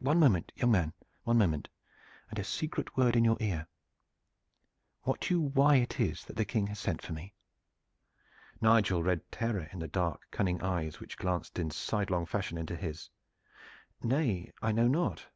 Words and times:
"One 0.00 0.20
moment, 0.20 0.52
young 0.56 0.72
man, 0.72 0.92
one 1.24 1.38
moment, 1.38 1.70
and 2.28 2.38
a 2.38 2.44
secret 2.44 2.98
word 2.98 3.16
in 3.16 3.24
your 3.24 3.38
ear. 3.40 3.66
Wot 5.06 5.30
you 5.30 5.40
why 5.40 5.76
it 5.76 5.98
is 5.98 6.22
that 6.26 6.36
the 6.36 6.44
King 6.44 6.66
has 6.66 6.78
sent 6.78 7.00
for 7.00 7.14
me?" 7.14 7.32
Nigel 8.60 9.02
read 9.02 9.22
terror 9.32 9.70
in 9.72 9.78
the 9.78 9.88
dark 9.88 10.20
cunning 10.30 10.60
eyes 10.60 11.00
which 11.00 11.16
glanced 11.16 11.58
in 11.58 11.70
sidelong 11.70 12.26
fashion 12.26 12.58
into 12.58 12.76
his. 12.76 13.08
"Nay, 14.02 14.52
I 14.60 14.70
know 14.72 14.86
not." 14.86 15.28